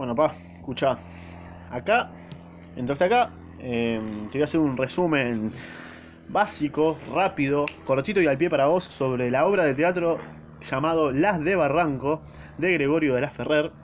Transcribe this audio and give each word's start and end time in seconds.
Bueno, 0.00 0.14
pa, 0.14 0.34
escucha. 0.54 0.98
Acá, 1.68 2.12
entraste 2.74 3.04
acá. 3.06 3.22
eh, 3.58 4.00
te 4.30 4.38
voy 4.38 4.42
a 4.42 4.44
hacer 4.44 4.60
un 4.60 4.76
resumen 4.76 5.52
básico, 6.28 6.98
rápido, 7.06 7.64
cortito 7.84 8.20
y 8.22 8.26
al 8.28 8.38
pie 8.38 8.50
para 8.50 8.66
vos 8.68 8.84
sobre 8.84 9.30
la 9.30 9.46
obra 9.46 9.64
de 9.64 9.74
teatro 9.74 10.18
llamado 10.60 11.12
Las 11.12 11.44
de 11.44 11.56
Barranco 11.56 12.24
de 12.56 12.72
Gregorio 12.74 13.14
de 13.14 13.22
la 13.22 13.30
Ferrer, 13.30 13.74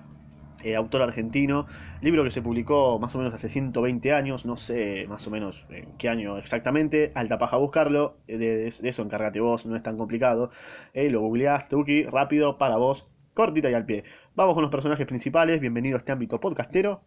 eh, 0.62 0.76
autor 0.76 1.02
argentino, 1.02 1.66
libro 2.00 2.24
que 2.24 2.30
se 2.30 2.42
publicó 2.42 2.98
más 3.00 3.14
o 3.14 3.18
menos 3.18 3.34
hace 3.34 3.48
120 3.48 4.12
años, 4.12 4.46
no 4.46 4.56
sé 4.56 5.06
más 5.08 5.26
o 5.26 5.30
menos 5.32 5.66
en 5.70 5.96
qué 5.98 6.08
año 6.08 6.38
exactamente, 6.38 7.12
alta 7.14 7.38
paja 7.38 7.58
buscarlo, 7.58 8.20
eh, 8.28 8.38
de, 8.38 8.58
de 8.70 8.88
eso 8.90 9.02
encárgate 9.02 9.40
vos, 9.40 9.66
no 9.66 9.76
es 9.76 9.82
tan 9.82 9.98
complicado, 9.98 10.50
eh, 10.94 11.10
lo 11.10 11.20
googleás, 11.20 11.68
tuki, 11.68 12.04
rápido, 12.04 12.58
para 12.58 12.76
vos, 12.76 13.08
cortita 13.36 13.70
y 13.70 13.74
al 13.74 13.84
pie. 13.84 14.02
Vamos 14.34 14.54
con 14.54 14.62
los 14.62 14.70
personajes 14.70 15.06
principales, 15.06 15.60
bienvenido 15.60 15.96
a 15.96 15.98
este 15.98 16.10
ámbito 16.10 16.40
podcastero. 16.40 17.02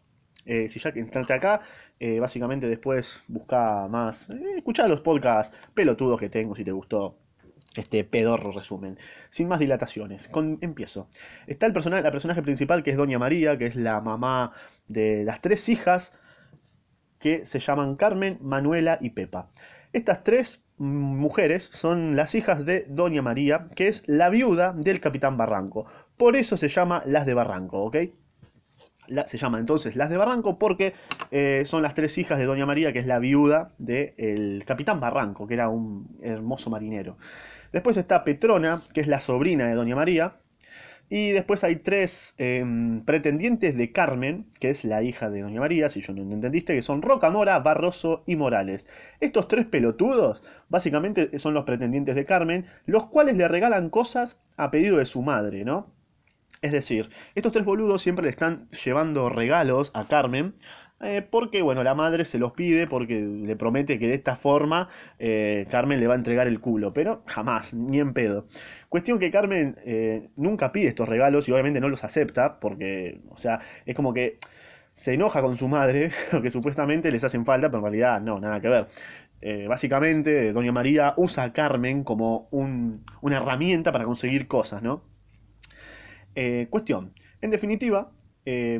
Eh, 0.45 0.69
si 0.69 0.79
ya 0.79 0.91
que 0.91 0.99
entraste 0.99 1.33
acá, 1.33 1.61
eh, 1.99 2.19
básicamente 2.19 2.67
después 2.67 3.23
busca 3.27 3.87
más, 3.87 4.29
eh, 4.29 4.57
escuchá 4.57 4.87
los 4.87 5.01
podcasts 5.01 5.57
pelotudos 5.73 6.19
que 6.19 6.29
tengo 6.29 6.55
si 6.55 6.63
te 6.63 6.71
gustó 6.71 7.17
este 7.75 8.03
pedorro 8.03 8.51
resumen. 8.51 8.99
Sin 9.31 9.47
más 9.47 9.59
dilataciones, 9.59 10.27
con, 10.27 10.59
empiezo. 10.61 11.09
Está 11.47 11.65
el 11.65 11.73
la 11.73 12.11
personaje 12.11 12.43
principal 12.43 12.83
que 12.83 12.91
es 12.91 12.97
Doña 12.97 13.17
María, 13.17 13.57
que 13.57 13.65
es 13.65 13.75
la 13.75 13.99
mamá 13.99 14.53
de 14.87 15.23
las 15.23 15.41
tres 15.41 15.67
hijas 15.67 16.15
que 17.17 17.43
se 17.43 17.59
llaman 17.59 17.95
Carmen, 17.95 18.37
Manuela 18.39 18.99
y 19.01 19.09
Pepa. 19.09 19.49
Estas 19.93 20.23
tres 20.23 20.63
mm, 20.77 20.85
mujeres 20.85 21.63
son 21.63 22.15
las 22.15 22.35
hijas 22.35 22.65
de 22.65 22.85
Doña 22.87 23.23
María, 23.23 23.65
que 23.75 23.87
es 23.87 24.07
la 24.07 24.29
viuda 24.29 24.73
del 24.73 24.99
capitán 24.99 25.35
Barranco. 25.35 25.87
Por 26.19 26.35
eso 26.35 26.57
se 26.57 26.67
llama 26.67 27.01
las 27.05 27.25
de 27.25 27.33
Barranco, 27.33 27.81
¿ok? 27.81 27.95
Se 29.27 29.37
llama 29.37 29.57
entonces 29.57 29.95
las 29.95 30.09
de 30.09 30.17
Barranco 30.17 30.59
porque 30.59 30.93
eh, 31.31 31.63
son 31.65 31.81
las 31.81 31.93
tres 31.93 32.17
hijas 32.17 32.37
de 32.37 32.43
Doña 32.43 32.65
María, 32.65 32.91
que 32.91 32.99
es 32.99 33.07
la 33.07 33.19
viuda 33.19 33.71
del 33.77 34.65
capitán 34.67 34.99
Barranco, 34.99 35.47
que 35.47 35.53
era 35.53 35.69
un 35.69 36.19
hermoso 36.21 36.69
marinero. 36.69 37.17
Después 37.71 37.95
está 37.95 38.25
Petrona, 38.25 38.81
que 38.93 38.99
es 38.99 39.07
la 39.07 39.21
sobrina 39.21 39.65
de 39.69 39.75
Doña 39.75 39.95
María. 39.95 40.33
Y 41.09 41.29
después 41.31 41.63
hay 41.63 41.77
tres 41.77 42.35
eh, 42.37 42.65
pretendientes 43.05 43.77
de 43.77 43.93
Carmen, 43.93 44.45
que 44.59 44.71
es 44.71 44.83
la 44.83 45.01
hija 45.01 45.29
de 45.29 45.39
Doña 45.39 45.61
María, 45.61 45.87
si 45.87 46.01
yo 46.01 46.11
no 46.11 46.33
entendiste, 46.33 46.75
que 46.75 46.81
son 46.81 47.01
Rocamora, 47.01 47.57
Barroso 47.59 48.23
y 48.27 48.35
Morales. 48.35 48.89
Estos 49.21 49.47
tres 49.47 49.67
pelotudos, 49.67 50.43
básicamente 50.67 51.39
son 51.39 51.53
los 51.53 51.63
pretendientes 51.63 52.15
de 52.15 52.25
Carmen, 52.25 52.65
los 52.85 53.07
cuales 53.07 53.37
le 53.37 53.47
regalan 53.47 53.89
cosas 53.89 54.37
a 54.57 54.69
pedido 54.69 54.97
de 54.97 55.05
su 55.05 55.21
madre, 55.21 55.63
¿no? 55.63 55.97
Es 56.61 56.71
decir, 56.73 57.09
estos 57.35 57.51
tres 57.53 57.63
boludos 57.65 58.01
siempre 58.01 58.23
le 58.23 58.29
están 58.31 58.69
llevando 58.71 59.29
regalos 59.29 59.91
a 59.93 60.07
Carmen. 60.07 60.53
eh, 61.01 61.21
porque, 61.21 61.61
bueno, 61.61 61.81
la 61.83 61.95
madre 61.95 62.25
se 62.25 62.37
los 62.39 62.51
pide 62.51 62.85
porque 62.85 63.21
le 63.21 63.55
promete 63.55 63.97
que 63.99 64.07
de 64.09 64.15
esta 64.15 64.35
forma 64.35 64.89
eh, 65.17 65.65
Carmen 65.71 65.97
le 66.01 66.07
va 66.07 66.13
a 66.15 66.17
entregar 66.17 66.47
el 66.47 66.59
culo. 66.59 66.91
Pero 66.93 67.23
jamás, 67.25 67.73
ni 67.73 67.99
en 68.01 68.13
pedo. 68.13 68.47
Cuestión 68.89 69.17
que 69.19 69.31
Carmen 69.31 69.77
eh, 69.85 70.29
nunca 70.35 70.71
pide 70.73 70.89
estos 70.89 71.07
regalos 71.07 71.47
y 71.47 71.53
obviamente 71.53 71.79
no 71.79 71.87
los 71.89 72.03
acepta 72.03 72.59
porque, 72.59 73.21
o 73.29 73.37
sea, 73.37 73.59
es 73.85 73.95
como 73.95 74.13
que 74.13 74.39
se 74.93 75.13
enoja 75.13 75.41
con 75.41 75.55
su 75.57 75.67
madre 75.69 76.11
porque 76.31 76.51
supuestamente 76.51 77.11
les 77.11 77.23
hacen 77.23 77.45
falta, 77.45 77.67
pero 77.69 77.79
en 77.79 77.83
realidad 77.85 78.21
no, 78.21 78.39
nada 78.41 78.59
que 78.61 78.67
ver. 78.69 78.87
Básicamente, 79.69 80.51
Doña 80.53 80.71
María 80.73 81.13
usa 81.17 81.43
a 81.45 81.53
Carmen 81.53 82.03
como 82.03 82.47
un- 82.51 83.05
una 83.21 83.37
herramienta 83.37 83.91
para 83.93 84.03
conseguir 84.05 84.47
cosas, 84.47 84.83
¿no? 84.83 85.03
Eh, 86.35 86.67
cuestión, 86.69 87.13
en 87.41 87.51
definitiva, 87.51 88.11
eh, 88.45 88.79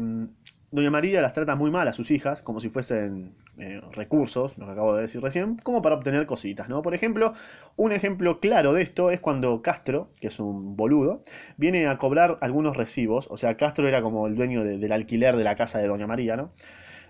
Doña 0.72 0.92
María 0.92 1.22
las 1.22 1.34
trata 1.34 1.56
muy 1.56 1.72
mal 1.72 1.88
a 1.88 1.94
sus 1.94 2.12
hijas, 2.12 2.42
como 2.44 2.60
si 2.62 2.70
fuesen 2.70 3.34
eh, 3.58 3.82
recursos, 3.92 4.56
lo 4.58 4.68
que 4.68 4.72
acabo 4.72 4.96
de 4.96 5.02
decir 5.02 5.20
recién, 5.22 5.58
como 5.58 5.82
para 5.82 5.96
obtener 5.96 6.26
cositas, 6.28 6.70
¿no? 6.70 6.82
Por 6.84 6.94
ejemplo, 6.94 7.34
un 7.76 7.92
ejemplo 7.92 8.40
claro 8.40 8.74
de 8.74 8.84
esto 8.84 9.10
es 9.10 9.20
cuando 9.20 9.62
Castro, 9.64 10.12
que 10.22 10.28
es 10.28 10.40
un 10.40 10.76
boludo, 10.78 11.24
viene 11.58 11.88
a 11.88 11.98
cobrar 11.98 12.38
algunos 12.42 12.78
recibos, 12.78 13.28
o 13.32 13.38
sea, 13.38 13.58
Castro 13.58 13.88
era 13.88 14.02
como 14.04 14.28
el 14.28 14.36
dueño 14.36 14.64
de- 14.64 14.78
del 14.78 14.92
alquiler 14.92 15.36
de 15.36 15.44
la 15.44 15.56
casa 15.56 15.80
de 15.80 15.88
Doña 15.88 16.06
María, 16.08 16.38
¿no? 16.38 16.52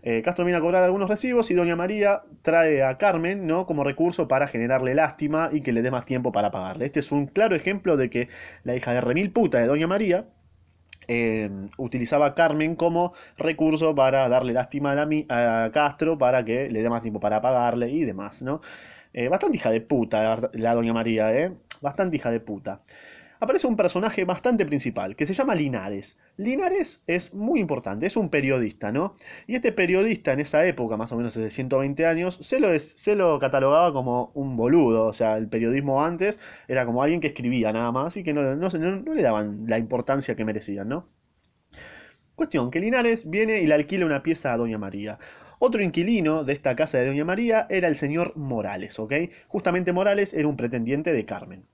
Eh, 0.04 0.22
Castro 0.22 0.46
viene 0.46 0.58
a 0.58 0.62
cobrar 0.62 0.84
algunos 0.84 1.10
recibos 1.10 1.52
y 1.52 1.54
Doña 1.54 1.76
María 1.76 2.22
trae 2.42 2.84
a 2.84 2.98
Carmen, 2.98 3.48
¿no? 3.48 3.66
Como 3.66 3.84
recurso 3.84 4.28
para 4.28 4.48
generarle 4.48 4.96
lástima 4.96 5.50
y 5.52 5.62
que 5.62 5.72
le 5.72 5.82
dé 5.82 5.92
más 5.92 6.06
tiempo 6.06 6.32
para 6.32 6.52
pagarle. 6.52 6.86
Este 6.86 7.00
es 7.00 7.12
un 7.12 7.28
claro 7.28 7.56
ejemplo 7.56 7.98
de 7.98 8.10
que 8.10 8.30
la 8.64 8.76
hija 8.76 8.94
de 8.94 9.02
remil 9.02 9.32
puta 9.32 9.60
de 9.60 9.68
Doña 9.68 9.88
María 9.88 10.26
eh, 11.08 11.50
utilizaba 11.78 12.28
a 12.28 12.36
Carmen 12.36 12.76
como 12.76 13.14
recurso 13.38 13.96
para 13.96 14.30
darle 14.30 14.54
lástima 14.54 14.94
a, 14.94 15.66
a 15.66 15.72
Castro 15.72 16.18
para 16.18 16.46
que 16.46 16.70
le 16.70 16.82
dé 16.84 16.90
más 16.90 17.02
tiempo 17.02 17.20
para 17.20 17.42
pagarle 17.42 17.90
y 17.90 18.06
demás, 18.06 18.42
¿no? 18.42 18.62
Eh, 19.14 19.28
bastante 19.28 19.58
hija 19.58 19.72
de 19.72 19.82
puta 19.82 20.24
la, 20.24 20.50
la 20.54 20.74
Doña 20.76 20.94
María, 20.94 21.34
¿eh? 21.34 21.52
Bastante 21.82 22.18
hija 22.18 22.30
de 22.32 22.40
puta. 22.40 22.82
Aparece 23.40 23.66
un 23.68 23.76
personaje 23.76 24.24
bastante 24.24 24.66
principal 24.68 25.16
que 25.16 25.26
se 25.26 25.34
llama 25.34 25.56
Linares. 25.56 26.18
Linares 26.38 27.02
es 27.08 27.34
muy 27.34 27.60
importante, 27.60 28.06
es 28.06 28.16
un 28.18 28.30
periodista, 28.30 28.92
¿no? 28.92 29.16
Y 29.48 29.56
este 29.56 29.72
periodista 29.72 30.32
en 30.34 30.42
esa 30.42 30.66
época, 30.68 30.96
más 30.98 31.12
o 31.12 31.18
menos 31.18 31.36
hace 31.36 31.50
120 31.50 32.06
años, 32.06 32.36
se 32.42 32.60
lo, 32.60 32.78
se 32.80 33.16
lo 33.16 33.40
catalogaba 33.40 33.92
como 33.94 34.32
un 34.36 34.56
boludo. 34.56 35.06
O 35.08 35.14
sea, 35.14 35.38
el 35.38 35.48
periodismo 35.50 36.04
antes 36.06 36.40
era 36.68 36.86
como 36.86 37.02
alguien 37.02 37.20
que 37.22 37.28
escribía 37.28 37.74
nada 37.74 37.92
más 37.92 38.16
y 38.18 38.24
que 38.24 38.34
no, 38.34 38.56
no- 38.56 38.70
no 38.70 39.14
le 39.14 39.22
daban 39.24 39.66
la 39.68 39.78
importancia 39.80 40.36
que 40.36 40.46
merecían, 40.46 40.88
¿no? 40.90 41.08
Cuestión, 42.36 42.72
que 42.72 42.80
Linares 42.80 43.30
viene 43.30 43.62
y 43.62 43.68
le 43.68 43.76
alquila 43.76 44.08
una 44.08 44.24
pieza 44.24 44.52
a 44.52 44.58
Doña 44.58 44.80
María. 44.80 45.20
Otro 45.60 45.84
inquilino 45.84 46.44
de 46.44 46.54
esta 46.54 46.76
casa 46.76 46.98
de 46.98 47.06
Doña 47.06 47.24
María 47.24 47.68
era 47.70 47.88
el 47.88 47.98
señor 47.98 48.36
Morales, 48.36 48.98
¿ok? 48.98 49.14
Justamente 49.48 49.94
Morales 49.94 50.34
era 50.34 50.48
un 50.48 50.58
pretendiente 50.58 51.14
de 51.14 51.26
Carmen. 51.26 51.66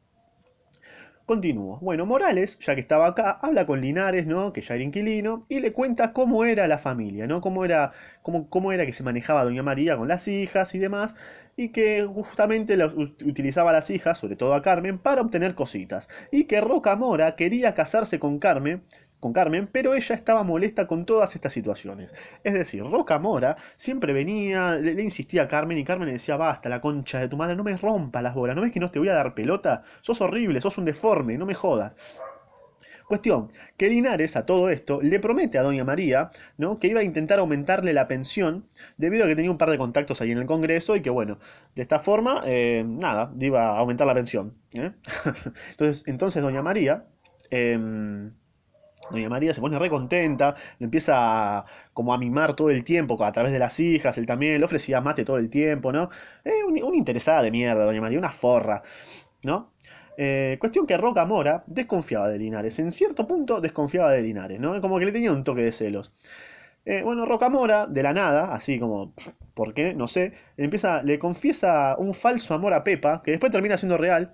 Continúo. 1.26 1.80
Bueno, 1.82 2.06
Morales, 2.06 2.60
ya 2.60 2.76
que 2.76 2.82
estaba 2.82 3.08
acá, 3.08 3.32
habla 3.42 3.66
con 3.66 3.82
Linares, 3.82 4.28
¿no? 4.28 4.54
Que 4.54 4.62
ya 4.62 4.76
era 4.76 4.84
inquilino, 4.84 5.42
y 5.50 5.60
le 5.60 5.74
cuenta 5.74 6.14
cómo 6.14 6.46
era 6.46 6.68
la 6.68 6.78
familia, 6.78 7.26
¿no? 7.26 7.42
Cómo 7.42 7.66
era, 7.66 7.94
cómo, 8.22 8.48
cómo 8.48 8.72
era 8.72 8.86
que 8.86 8.94
se 8.94 9.02
manejaba 9.04 9.44
Doña 9.44 9.64
María 9.64 9.98
con 9.98 10.08
las 10.08 10.28
hijas 10.28 10.76
y 10.76 10.80
demás, 10.80 11.16
y 11.58 11.70
que 11.70 12.06
justamente 12.06 12.78
utilizaba 13.26 13.72
a 13.72 13.74
las 13.74 13.90
hijas, 13.90 14.20
sobre 14.20 14.36
todo 14.36 14.54
a 14.54 14.62
Carmen, 14.62 15.00
para 15.00 15.22
obtener 15.22 15.56
cositas. 15.56 16.10
Y 16.32 16.44
que 16.44 16.62
Roca 16.62 16.96
Mora 16.96 17.36
quería 17.36 17.74
casarse 17.74 18.20
con 18.20 18.38
Carmen, 18.38 18.84
con 19.26 19.34
Carmen, 19.34 19.68
pero 19.72 19.96
ella 19.96 20.14
estaba 20.14 20.44
molesta 20.44 20.86
con 20.86 21.04
todas 21.04 21.34
estas 21.34 21.52
situaciones. 21.52 22.12
Es 22.44 22.54
decir, 22.54 22.84
Roca 22.84 23.18
Mora 23.18 23.58
siempre 23.76 24.14
venía, 24.14 24.76
le, 24.76 25.02
insistía 25.02 25.42
a 25.42 25.48
Carmen 25.48 25.80
y 25.80 25.84
Carmen 25.84 26.06
le 26.06 26.14
decía, 26.14 26.38
basta, 26.38 26.70
la 26.70 26.80
concha 26.80 27.20
de 27.20 27.28
tu 27.28 27.36
madre, 27.36 27.56
no 27.56 27.64
me 27.64 27.76
rompa 27.76 28.22
las 28.22 28.36
bolas, 28.36 28.56
¿no 28.56 28.62
ves 28.62 28.72
que 28.72 28.80
no 28.80 28.92
te 28.92 29.00
voy 29.00 29.10
a 29.10 29.16
dar 29.16 29.34
pelota? 29.34 29.82
Sos 30.02 30.22
horrible, 30.22 30.62
sos 30.62 30.78
un 30.78 30.86
deforme, 30.86 31.40
no 31.40 31.48
me 31.48 31.56
jodas. 31.56 31.94
Cuestión, 33.08 33.50
que 33.78 33.90
Linares 33.90 34.36
a 34.36 34.46
todo 34.46 34.70
esto 34.70 35.02
le 35.02 35.20
promete 35.20 35.58
a 35.58 35.64
Doña 35.64 35.84
María, 35.84 36.30
¿no? 36.60 36.78
Que 36.78 36.86
iba 36.86 37.00
a 37.00 37.04
intentar 37.04 37.40
aumentarle 37.40 37.94
la 37.94 38.08
pensión 38.08 38.68
debido 38.98 39.26
a 39.26 39.28
que 39.28 39.36
tenía 39.36 39.50
un 39.50 39.58
par 39.58 39.72
de 39.72 39.80
contactos 39.80 40.22
ahí 40.22 40.34
en 40.34 40.38
el 40.38 40.46
Congreso 40.46 40.96
y 40.96 41.02
que 41.02 41.10
bueno, 41.10 41.40
de 41.74 41.82
esta 41.82 41.98
forma, 41.98 42.44
eh, 42.46 42.84
nada, 42.86 43.34
iba 43.40 43.70
a 43.70 43.80
aumentar 43.80 44.06
la 44.06 44.14
pensión. 44.14 44.54
¿eh? 44.74 44.92
entonces, 45.72 46.04
entonces 46.06 46.44
Doña 46.44 46.62
María... 46.62 47.06
em, 47.50 48.32
Doña 49.10 49.30
María 49.30 49.54
se 49.54 49.62
pone 49.62 49.78
re 49.80 49.90
contenta, 49.90 50.56
le 50.80 50.86
empieza 50.86 51.14
a, 51.60 51.66
como 51.94 52.14
a 52.14 52.18
mimar 52.18 52.56
todo 52.56 52.70
el 52.70 52.84
tiempo 52.84 53.24
a 53.24 53.32
través 53.32 53.52
de 53.52 53.60
las 53.60 53.80
hijas, 53.80 54.18
él 54.18 54.26
también, 54.26 54.60
le 54.60 54.66
ofrecía 54.66 55.02
mate 55.02 55.26
todo 55.26 55.38
el 55.38 55.50
tiempo, 55.50 55.92
¿no? 55.92 56.10
Eh, 56.44 56.64
un- 56.68 56.82
una 56.84 56.98
interesada 56.98 57.42
de 57.44 57.52
mierda, 57.52 57.86
Doña 57.86 58.02
María, 58.02 58.20
una 58.20 58.32
forra, 58.32 58.82
¿no? 59.44 59.72
Eh, 60.18 60.58
cuestión 60.60 60.88
que 60.88 60.98
Roca 60.98 61.26
Mora 61.26 61.64
desconfiaba 61.68 62.30
de 62.30 62.40
Linares, 62.40 62.80
en 62.80 62.92
cierto 62.94 63.28
punto 63.28 63.62
desconfiaba 63.62 64.12
de 64.12 64.22
Linares, 64.22 64.60
¿no? 64.60 64.80
Como 64.82 65.00
que 65.00 65.06
le 65.06 65.12
tenía 65.12 65.32
un 65.34 65.44
toque 65.44 65.62
de 65.64 65.72
celos. 65.72 66.14
Eh, 66.86 67.02
bueno, 67.04 67.26
Rocamora, 67.26 67.88
de 67.88 68.04
la 68.04 68.14
nada, 68.14 68.54
así 68.54 68.80
como, 68.80 69.14
¿por 69.56 69.74
qué? 69.74 69.94
No 69.96 70.08
sé, 70.08 70.34
empieza, 70.58 71.02
le 71.04 71.18
confiesa 71.18 71.96
un 71.98 72.14
falso 72.14 72.54
amor 72.54 72.74
a 72.74 72.84
Pepa, 72.84 73.22
que 73.24 73.32
después 73.32 73.52
termina 73.52 73.78
siendo 73.78 73.98
real, 73.98 74.34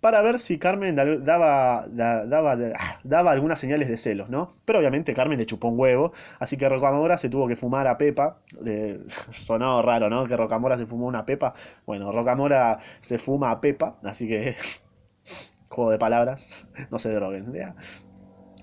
para 0.00 0.22
ver 0.22 0.38
si 0.38 0.58
Carmen 0.58 0.96
da- 0.96 1.04
daba, 1.18 1.86
da- 1.88 2.24
daba, 2.26 2.52
ah, 2.78 3.00
daba 3.04 3.32
algunas 3.32 3.58
señales 3.58 3.88
de 3.88 3.96
celos, 3.96 4.28
¿no? 4.30 4.54
Pero 4.64 4.78
obviamente 4.78 5.14
Carmen 5.14 5.38
le 5.38 5.46
chupó 5.46 5.68
un 5.68 5.78
huevo, 5.78 6.12
así 6.38 6.56
que 6.56 6.68
Rocamora 6.68 7.18
se 7.18 7.28
tuvo 7.28 7.48
que 7.48 7.56
fumar 7.56 7.86
a 7.86 7.98
Pepa. 7.98 8.38
Eh, 8.66 9.00
raro, 9.82 10.08
¿no? 10.10 10.26
Que 10.26 10.36
Rocamora 10.36 10.76
se 10.78 10.86
fumó 10.86 11.06
una 11.06 11.24
Pepa. 11.24 11.54
Bueno, 11.86 12.12
Rocamora 12.12 12.78
se 13.00 13.18
fuma 13.18 13.50
a 13.50 13.60
Pepa, 13.60 13.96
así 14.04 14.26
que 14.28 14.56
juego 15.68 15.90
de 15.90 15.98
palabras, 15.98 16.46
no 16.90 16.98
se 16.98 17.10
droguen. 17.10 17.52
¿ya? 17.52 17.74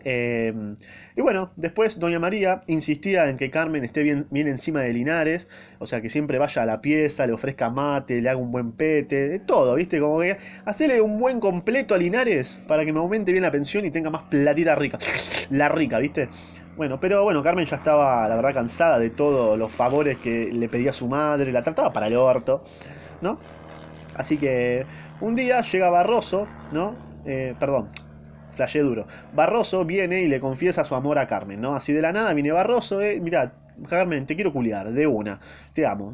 Eh, 0.04 0.54
y 1.16 1.22
bueno, 1.22 1.52
después 1.56 2.00
Doña 2.00 2.20
María 2.20 2.64
insistía 2.68 3.30
en 3.30 3.38
que 3.38 3.50
Carmen 3.50 3.84
esté 3.84 4.04
bien, 4.04 4.28
bien 4.30 4.48
encima 4.48 4.82
de 4.82 4.94
Linares, 4.94 5.48
o 5.80 5.88
sea, 5.88 6.02
que 6.02 6.10
siempre 6.10 6.38
vaya 6.38 6.62
a 6.62 6.66
la 6.66 6.82
pieza, 6.82 7.26
le 7.26 7.34
ofrezca 7.34 7.70
mate, 7.70 8.22
le 8.22 8.30
haga 8.30 8.40
un 8.40 8.52
buen 8.52 8.72
pete, 8.74 9.28
de 9.28 9.40
todo, 9.40 9.76
¿viste? 9.76 10.00
Como 10.00 10.20
que 10.22 10.38
hacerle 10.66 11.02
un 11.02 11.20
buen 11.20 11.40
completo 11.40 11.96
a 11.96 11.98
Linares 11.98 12.62
para 12.68 12.86
que 12.86 12.94
me 12.94 13.00
aumente 13.00 13.32
bien 13.32 13.44
la 13.44 13.52
pensión 13.52 13.86
y 13.86 13.92
tenga 13.92 14.10
más 14.10 14.24
platita 14.24 14.76
rica. 14.76 15.00
La 15.50 15.70
rica, 15.70 16.00
¿viste? 16.00 16.30
Bueno, 16.76 17.00
pero 17.00 17.24
bueno, 17.24 17.42
Carmen 17.42 17.66
ya 17.66 17.78
estaba, 17.78 18.28
la 18.28 18.36
verdad, 18.36 18.54
cansada 18.54 19.00
de 19.00 19.10
todos 19.10 19.58
los 19.58 19.72
favores 19.72 20.20
que 20.20 20.52
le 20.54 20.70
pedía 20.70 20.94
su 20.94 21.08
madre, 21.08 21.52
la 21.52 21.64
trataba 21.64 21.92
para 21.92 22.08
el 22.08 22.16
orto, 22.16 22.64
¿no? 23.22 23.40
Así 24.14 24.38
que 24.40 24.88
un 25.20 25.36
día 25.36 25.62
llega 25.62 25.90
Barroso, 25.90 26.50
¿no? 26.72 27.00
Eh, 27.26 27.56
perdón, 27.60 27.92
flashé 28.58 28.80
duro. 28.80 29.08
Barroso 29.34 29.86
viene 29.86 30.22
y 30.22 30.28
le 30.28 30.42
confiesa 30.42 30.84
su 30.84 30.96
amor 30.96 31.20
a 31.20 31.28
Carmen, 31.28 31.62
¿no? 31.62 31.76
Así 31.76 31.94
de 31.94 32.02
la 32.02 32.12
nada 32.12 32.34
viene 32.34 32.52
Barroso, 32.52 33.02
eh, 33.02 33.20
mira, 33.22 33.54
Carmen, 33.90 34.26
te 34.26 34.36
quiero 34.36 34.52
culiar, 34.52 34.92
de 34.92 35.08
una, 35.08 35.40
te 35.74 35.86
amo. 35.86 36.14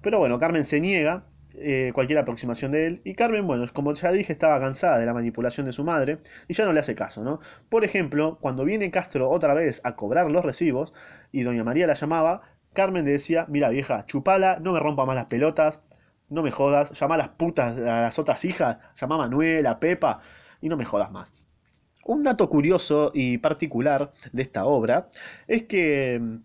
Pero 0.00 0.18
bueno, 0.18 0.38
Carmen 0.38 0.64
se 0.64 0.80
niega 0.80 1.24
eh, 1.60 1.90
cualquier 1.94 2.18
aproximación 2.18 2.70
de 2.70 2.86
él. 2.86 3.00
Y 3.04 3.14
Carmen, 3.14 3.46
bueno, 3.46 3.64
como 3.72 3.92
ya 3.94 4.12
dije, 4.12 4.32
estaba 4.32 4.60
cansada 4.60 4.98
de 4.98 5.06
la 5.06 5.14
manipulación 5.14 5.66
de 5.66 5.72
su 5.72 5.82
madre 5.82 6.18
y 6.46 6.54
ya 6.54 6.64
no 6.64 6.72
le 6.72 6.80
hace 6.80 6.94
caso, 6.94 7.24
¿no? 7.24 7.40
Por 7.68 7.84
ejemplo, 7.84 8.38
cuando 8.40 8.64
viene 8.64 8.90
Castro 8.90 9.30
otra 9.30 9.54
vez 9.54 9.80
a 9.84 9.96
cobrar 9.96 10.30
los 10.30 10.44
recibos 10.44 10.92
y 11.32 11.42
doña 11.42 11.64
María 11.64 11.86
la 11.86 11.94
llamaba, 11.94 12.42
Carmen 12.74 13.04
le 13.04 13.12
decía, 13.12 13.46
mira 13.48 13.70
vieja, 13.70 14.04
chupala, 14.06 14.58
no 14.60 14.72
me 14.72 14.80
rompa 14.80 15.04
más 15.06 15.16
las 15.16 15.26
pelotas, 15.26 15.80
no 16.28 16.42
me 16.42 16.50
jodas, 16.50 16.92
llama 16.98 17.14
a 17.16 17.18
las 17.18 17.28
putas, 17.30 17.76
a 17.76 18.02
las 18.02 18.18
otras 18.18 18.44
hijas, 18.44 18.78
llama 18.96 19.16
a 19.16 19.18
Manuela, 19.18 19.72
a 19.72 19.80
Pepa, 19.80 20.20
y 20.60 20.68
no 20.68 20.76
me 20.76 20.84
jodas 20.84 21.10
más. 21.10 21.37
Un 22.08 22.22
dato 22.22 22.48
curioso 22.48 23.10
y 23.12 23.36
particular 23.36 24.12
de 24.32 24.40
esta 24.40 24.64
obra 24.64 25.10
es 25.46 25.64
que 25.64 26.18
mm, 26.18 26.36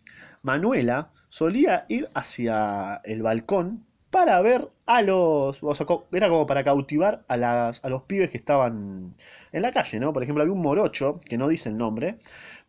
Manuela 0.42 1.12
solía 1.30 1.86
ir 1.88 2.10
hacia 2.14 3.00
el 3.06 3.22
balcón 3.22 3.86
para 4.10 4.42
ver 4.42 4.68
a 4.86 5.02
los. 5.02 5.64
O 5.64 5.74
sea, 5.74 5.86
era 6.12 6.28
como 6.28 6.46
para 6.48 6.66
cautivar 6.66 7.24
a, 7.30 7.38
las, 7.38 7.84
a 7.86 7.88
los 7.88 8.04
pibes 8.04 8.30
que 8.30 8.38
estaban 8.38 9.16
en 9.54 9.62
la 9.62 9.72
calle, 9.72 10.02
¿no? 10.02 10.12
Por 10.12 10.24
ejemplo, 10.24 10.44
había 10.44 10.54
un 10.54 10.62
morocho, 10.62 11.22
que 11.22 11.38
no 11.38 11.48
dice 11.48 11.70
el 11.70 11.78
nombre, 11.78 12.18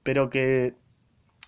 pero 0.04 0.30
que 0.30 0.74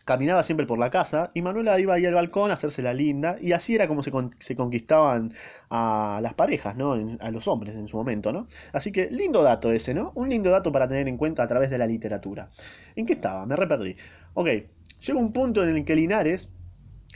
caminaba 0.07 0.45
siempre 0.45 0.67
por 0.67 0.79
la 0.79 0.89
casa 0.89 1.33
y 1.35 1.43
Manuela 1.43 1.79
iba 1.81 1.95
ahí 1.95 2.07
al 2.07 2.15
balcón 2.15 2.53
a 2.53 2.55
hacerse 2.55 2.81
la 2.81 2.95
linda 2.95 3.37
y 3.41 3.53
así 3.53 3.75
era 3.75 3.89
como 3.89 4.05
se, 4.05 4.13
se 4.39 4.55
conquistaban 4.55 5.35
a 5.69 6.21
las 6.23 6.33
parejas, 6.35 6.77
¿no? 6.77 6.95
a 7.19 7.31
los 7.33 7.49
hombres 7.49 7.75
en 7.75 7.89
su 7.89 7.97
momento, 7.97 8.33
¿no? 8.33 8.47
Así 8.73 8.93
que 8.93 9.11
lindo 9.11 9.43
dato 9.43 9.73
ese, 9.73 9.95
¿no? 9.95 10.13
Un 10.15 10.29
lindo 10.29 10.51
dato 10.51 10.71
para 10.71 10.87
tener 10.87 11.09
en 11.09 11.17
cuenta 11.17 11.43
a 11.43 11.49
través 11.49 11.71
de 11.71 11.79
la 11.79 11.89
literatura. 11.89 12.51
¿En 12.95 13.05
qué 13.05 13.15
estaba? 13.15 13.45
Me 13.47 13.57
reperdí. 13.57 13.97
Ok, 14.35 14.47
llega 14.47 15.19
un 15.19 15.33
punto 15.33 15.65
en 15.65 15.77
el 15.77 15.85
que 15.85 15.97
Linares 15.97 16.49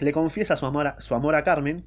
le 0.00 0.10
confiesa 0.10 0.56
su 0.56 0.66
amor 0.66 0.88
a, 0.88 1.00
su 1.00 1.14
amor 1.14 1.36
a 1.36 1.44
Carmen 1.44 1.84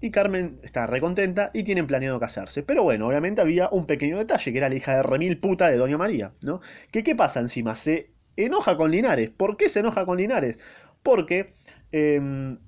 y 0.00 0.12
Carmen 0.12 0.60
está 0.62 0.86
recontenta 0.86 1.50
y 1.52 1.64
tienen 1.64 1.88
planeado 1.88 2.20
casarse. 2.20 2.62
Pero 2.62 2.84
bueno, 2.84 3.08
obviamente 3.08 3.40
había 3.40 3.68
un 3.68 3.86
pequeño 3.86 4.18
detalle, 4.18 4.52
que 4.52 4.58
era 4.58 4.68
la 4.68 4.76
hija 4.76 4.94
de 4.94 5.02
remil 5.02 5.38
puta 5.38 5.68
de 5.68 5.76
Doña 5.76 5.98
María, 5.98 6.34
¿no? 6.40 6.60
Que 6.92 7.02
qué 7.02 7.16
pasa 7.16 7.40
encima, 7.40 7.74
se 7.74 8.10
enoja 8.36 8.76
con 8.76 8.90
Linares. 8.90 9.30
¿Por 9.30 9.56
qué 9.56 9.68
se 9.68 9.80
enoja 9.80 10.04
con 10.06 10.18
Linares? 10.18 10.58
Porque 11.02 11.54
em, 11.92 12.58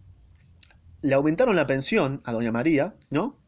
le 1.02 1.14
aumentaron 1.14 1.56
la 1.56 1.66
pensión 1.66 2.20
a 2.24 2.32
Doña 2.32 2.52
María, 2.52 2.94
¿no? 3.10 3.42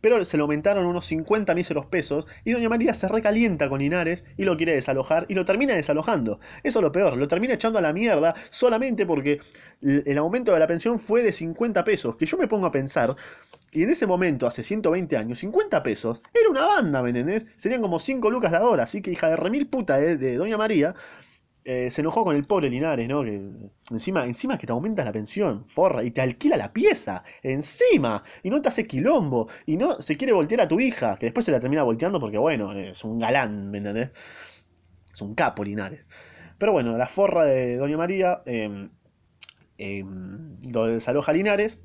pero 0.00 0.24
se 0.24 0.36
lo 0.36 0.44
aumentaron 0.44 0.86
unos 0.86 1.06
50 1.06 1.54
míseros 1.54 1.86
pesos 1.86 2.26
y 2.44 2.52
doña 2.52 2.68
María 2.68 2.94
se 2.94 3.08
recalienta 3.08 3.68
con 3.68 3.80
Linares 3.80 4.24
y 4.36 4.44
lo 4.44 4.56
quiere 4.56 4.74
desalojar 4.74 5.26
y 5.28 5.34
lo 5.34 5.44
termina 5.44 5.74
desalojando. 5.74 6.40
Eso 6.62 6.78
es 6.78 6.82
lo 6.82 6.92
peor, 6.92 7.16
lo 7.16 7.28
termina 7.28 7.54
echando 7.54 7.78
a 7.78 7.82
la 7.82 7.92
mierda 7.92 8.34
solamente 8.50 9.06
porque 9.06 9.40
el 9.82 10.18
aumento 10.18 10.52
de 10.52 10.60
la 10.60 10.66
pensión 10.66 10.98
fue 10.98 11.22
de 11.22 11.32
50 11.32 11.84
pesos, 11.84 12.16
que 12.16 12.26
yo 12.26 12.36
me 12.36 12.48
pongo 12.48 12.66
a 12.66 12.72
pensar, 12.72 13.16
y 13.70 13.82
en 13.82 13.90
ese 13.90 14.06
momento, 14.06 14.46
hace 14.46 14.62
120 14.62 15.16
años, 15.16 15.38
50 15.40 15.82
pesos 15.82 16.22
era 16.32 16.48
una 16.48 16.66
banda, 16.66 17.02
¿me? 17.02 17.40
Serían 17.56 17.82
como 17.82 17.98
5 17.98 18.30
lucas 18.30 18.50
de 18.50 18.56
ahora, 18.56 18.84
así 18.84 19.02
que 19.02 19.10
hija 19.10 19.28
de 19.28 19.36
remil 19.36 19.66
puta 19.68 19.98
de 19.98 20.36
doña 20.36 20.56
María 20.56 20.94
eh, 21.70 21.90
se 21.90 22.00
enojó 22.00 22.24
con 22.24 22.34
el 22.34 22.46
pobre 22.46 22.70
Linares, 22.70 23.06
¿no? 23.06 23.22
Encima, 23.90 24.24
encima 24.24 24.56
que 24.56 24.66
te 24.66 24.72
aumentas 24.72 25.04
la 25.04 25.12
pensión, 25.12 25.66
forra, 25.66 26.02
y 26.02 26.10
te 26.10 26.22
alquila 26.22 26.56
la 26.56 26.72
pieza, 26.72 27.24
encima, 27.42 28.24
y 28.42 28.48
no 28.48 28.62
te 28.62 28.68
hace 28.68 28.86
quilombo, 28.86 29.48
y 29.66 29.76
no 29.76 30.00
se 30.00 30.16
quiere 30.16 30.32
voltear 30.32 30.62
a 30.62 30.68
tu 30.68 30.80
hija, 30.80 31.18
que 31.18 31.26
después 31.26 31.44
se 31.44 31.52
la 31.52 31.60
termina 31.60 31.82
volteando 31.82 32.18
porque, 32.20 32.38
bueno, 32.38 32.72
es 32.72 33.04
un 33.04 33.18
galán, 33.18 33.70
¿me 33.70 33.78
entendés? 33.78 34.12
Es 35.12 35.20
un 35.20 35.34
capo 35.34 35.62
Linares. 35.62 36.06
Pero 36.56 36.72
bueno, 36.72 36.96
la 36.96 37.06
forra 37.06 37.44
de 37.44 37.76
Doña 37.76 37.98
María 37.98 38.40
eh, 38.46 38.88
eh, 39.76 40.04
lo 40.72 40.86
desaloja 40.86 41.34
Linares 41.34 41.78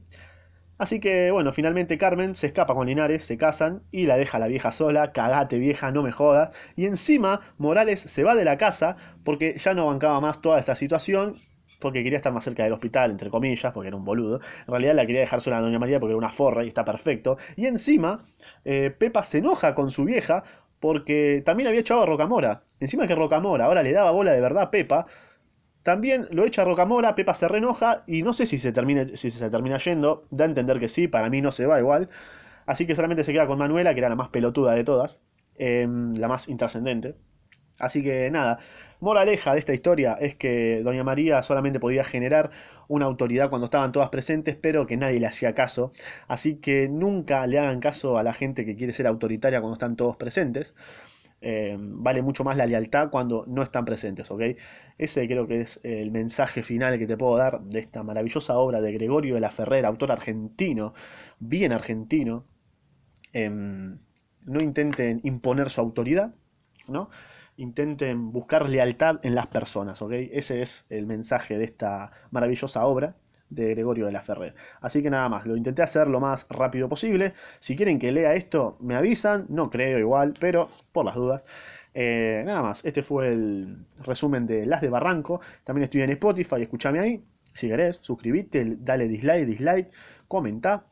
Así 0.84 1.00
que 1.00 1.32
bueno, 1.32 1.54
finalmente 1.54 1.98
Carmen 1.98 2.36
se 2.36 2.48
escapa 2.48 2.76
con 2.76 2.88
Linares, 2.88 3.24
se 3.24 3.38
casan 3.38 3.84
y 3.90 4.06
la 4.06 4.18
deja 4.18 4.38
la 4.38 4.48
vieja 4.48 4.74
sola, 4.74 5.14
cagate 5.14 5.58
vieja, 5.58 5.92
no 5.92 6.04
me 6.04 6.12
jodas. 6.12 6.54
Y 6.76 6.88
encima 6.88 7.40
Morales 7.58 8.02
se 8.02 8.22
va 8.22 8.36
de 8.36 8.44
la 8.44 8.58
casa 8.58 8.98
porque 9.24 9.56
ya 9.58 9.74
no 9.74 9.86
bancaba 9.88 10.20
más 10.20 10.42
toda 10.42 10.60
esta 10.60 10.76
situación, 10.76 11.38
porque 11.80 12.04
quería 12.04 12.18
estar 12.18 12.34
más 12.34 12.44
cerca 12.44 12.64
del 12.64 12.74
hospital, 12.74 13.12
entre 13.12 13.30
comillas, 13.30 13.72
porque 13.72 13.88
era 13.88 13.96
un 13.96 14.04
boludo. 14.04 14.42
En 14.68 14.72
realidad 14.72 14.94
la 14.96 15.06
quería 15.06 15.22
dejar 15.22 15.40
sola 15.40 15.60
a 15.60 15.62
Doña 15.62 15.80
María 15.80 16.02
porque 16.02 16.12
era 16.12 16.18
una 16.18 16.34
forra 16.34 16.66
y 16.66 16.68
está 16.68 16.84
perfecto. 16.84 17.38
Y 17.56 17.68
encima 17.68 18.26
eh, 18.66 18.92
Pepa 18.92 19.24
se 19.24 19.38
enoja 19.38 19.76
con 19.76 19.90
su 19.90 20.04
vieja 20.04 20.44
porque 20.82 21.42
también 21.46 21.68
había 21.68 21.80
echado 21.80 22.02
a 22.02 22.06
Rocamora. 22.06 22.64
Encima 22.82 23.08
que 23.08 23.16
Rocamora 23.16 23.64
ahora 23.68 23.84
le 23.84 23.94
daba 23.94 24.12
bola 24.12 24.34
de 24.34 24.42
verdad 24.42 24.64
a 24.64 24.70
Pepa 24.70 25.06
también 25.84 26.28
lo 26.32 26.46
echa 26.46 26.64
Rocamora, 26.64 27.16
Pepa 27.16 27.34
se 27.34 27.48
renoja 27.48 28.04
y 28.08 28.24
no 28.24 28.34
sé 28.34 28.46
si 28.46 28.58
se, 28.58 28.72
termina, 28.72 29.06
si 29.16 29.32
se 29.32 29.50
termina 29.50 29.78
yendo. 29.78 30.26
Da 30.32 30.46
a 30.46 30.48
entender 30.48 30.80
que 30.80 30.90
sí, 30.90 31.08
para 31.08 31.30
mí 31.30 31.42
no 31.42 31.52
se 31.52 31.66
va 31.66 31.80
igual. 31.80 32.10
Así 32.66 32.88
que 32.88 32.96
solamente 32.96 33.24
se 33.24 33.34
queda 33.34 33.48
con 33.48 33.60
Manuela, 33.60 33.94
que 33.94 34.00
era 34.00 34.10
la 34.10 34.16
más 34.16 34.30
pelotuda 34.30 34.74
de 34.74 34.84
todas, 34.86 35.20
em, 35.58 36.14
la 36.16 36.28
más 36.30 36.48
intrascendente. 36.48 37.16
Así 37.80 38.04
que 38.04 38.30
nada, 38.32 38.60
moraleja 39.00 39.54
de 39.54 39.60
esta 39.60 39.74
historia 39.74 40.14
es 40.20 40.36
que 40.36 40.82
Doña 40.84 41.04
María 41.04 41.42
solamente 41.42 41.80
podía 41.80 42.04
generar 42.04 42.52
una 42.88 43.06
autoridad 43.06 43.50
cuando 43.50 43.66
estaban 43.66 43.92
todas 43.92 44.10
presentes, 44.10 44.56
pero 44.56 44.86
que 44.88 44.98
nadie 44.98 45.20
le 45.20 45.28
hacía 45.28 45.54
caso. 45.56 45.92
Así 46.28 46.58
que 46.58 46.88
nunca 46.88 47.46
le 47.48 47.60
hagan 47.60 47.80
caso 47.80 48.18
a 48.18 48.24
la 48.24 48.34
gente 48.34 48.66
que 48.66 48.76
quiere 48.76 48.94
ser 48.94 49.08
autoritaria 49.08 49.60
cuando 49.60 49.74
están 49.76 49.96
todos 49.96 50.16
presentes. 50.18 50.74
Eh, 51.46 51.76
vale 51.78 52.22
mucho 52.22 52.46
más 52.46 52.56
la 52.56 52.66
lealtad 52.66 53.10
cuando 53.10 53.44
no 53.48 53.64
están 53.64 53.84
presentes, 53.84 54.32
¿ok? 54.32 54.42
Ese 54.98 55.28
creo 55.28 55.46
que 55.46 55.60
es 55.62 55.78
el 55.84 56.10
mensaje 56.10 56.64
final 56.64 56.98
que 56.98 57.06
te 57.06 57.18
puedo 57.18 57.36
dar 57.36 57.60
de 57.64 57.82
esta 57.82 58.02
maravillosa 58.02 58.58
obra 58.58 58.80
de 58.80 58.94
Gregorio 58.94 59.36
de 59.36 59.42
la 59.42 59.52
Ferrera, 59.52 59.90
autor 59.90 60.14
argentino, 60.14 60.94
bien 61.40 61.74
argentino. 61.74 62.46
Em, 63.34 64.00
no 64.46 64.64
intenten 64.64 65.20
imponer 65.24 65.70
su 65.70 65.82
autoridad, 65.82 66.34
¿no? 66.88 67.10
Intenten 67.58 68.32
buscar 68.32 68.70
lealtad 68.70 69.20
en 69.24 69.36
las 69.36 69.48
personas, 69.48 70.02
¿ok? 70.02 70.14
Ese 70.32 70.62
es 70.62 70.86
el 70.90 71.06
mensaje 71.08 71.58
de 71.58 71.66
esta 71.66 72.12
maravillosa 72.32 72.86
obra 72.86 73.18
de 73.54 73.70
Gregorio 73.70 74.06
de 74.06 74.12
la 74.12 74.22
Ferrer. 74.22 74.56
Así 74.82 75.02
que 75.02 75.10
nada 75.10 75.30
más, 75.30 75.46
lo 75.46 75.56
intenté 75.56 75.82
hacer 75.82 76.08
lo 76.08 76.20
más 76.20 76.48
rápido 76.50 76.90
posible. 76.90 77.34
Si 77.60 77.76
quieren 77.76 78.00
que 78.00 78.12
lea 78.12 78.36
esto, 78.36 78.78
me 78.80 78.96
avisan. 78.96 79.46
No 79.50 79.70
creo 79.70 80.00
igual, 80.00 80.34
pero 80.40 80.70
por 80.92 81.06
las 81.06 81.16
dudas. 81.16 81.46
Eh, 81.94 82.44
nada 82.46 82.62
más, 82.62 82.84
este 82.86 83.04
fue 83.04 83.28
el 83.30 83.86
resumen 84.00 84.48
de 84.48 84.66
Las 84.66 84.82
de 84.82 84.90
Barranco. 84.90 85.42
También 85.64 85.84
estoy 85.84 86.02
en 86.02 86.12
Spotify, 86.12 86.62
escúchame 86.62 87.00
ahí. 87.00 87.24
Si 87.54 87.68
querés, 87.68 88.00
suscribite, 88.02 88.78
dale 88.80 89.08
dislike, 89.08 89.46
dislike, 89.46 89.92
comenta. 90.28 90.86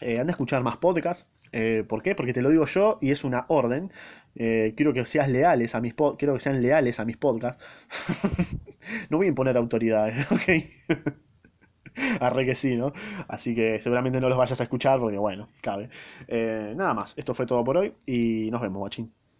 Eh, 0.00 0.18
anda 0.18 0.32
a 0.32 0.34
escuchar 0.34 0.62
más 0.62 0.78
podcasts. 0.78 1.28
Eh, 1.52 1.84
¿Por 1.88 2.02
qué? 2.02 2.14
Porque 2.14 2.32
te 2.32 2.42
lo 2.42 2.50
digo 2.50 2.64
yo 2.66 2.98
y 3.00 3.10
es 3.10 3.24
una 3.24 3.44
orden. 3.48 3.92
quiero 4.34 4.92
que 4.94 5.04
seas 5.04 5.28
leales 5.28 5.74
a 5.74 5.80
mis 5.80 5.94
quiero 6.18 6.34
que 6.34 6.40
sean 6.40 6.62
leales 6.62 6.98
a 7.00 7.04
mis 7.04 7.16
podcasts. 7.18 7.62
no 9.10 9.18
voy 9.18 9.26
a 9.26 9.28
imponer 9.28 9.56
autoridades, 9.56 10.26
¿ok? 10.32 10.42
Arre 12.20 12.46
que 12.46 12.54
sí, 12.54 12.76
¿no? 12.76 12.92
Así 13.28 13.54
que 13.54 13.80
seguramente 13.80 14.20
no 14.20 14.28
los 14.28 14.38
vayas 14.38 14.60
a 14.60 14.64
escuchar 14.64 14.98
porque, 15.00 15.18
bueno, 15.18 15.48
cabe. 15.60 15.88
Eh, 16.28 16.72
nada 16.76 16.94
más, 16.94 17.14
esto 17.16 17.34
fue 17.34 17.46
todo 17.46 17.64
por 17.64 17.76
hoy 17.76 17.94
y 18.06 18.50
nos 18.50 18.60
vemos, 18.60 18.80
guachín. 18.80 19.12